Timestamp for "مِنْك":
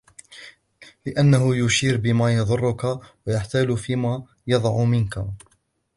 4.83-5.25